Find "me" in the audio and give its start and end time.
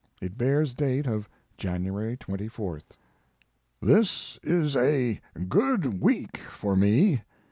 6.75-7.21